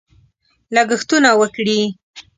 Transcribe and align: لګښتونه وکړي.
لګښتونه 0.75 1.29
وکړي. 1.39 1.79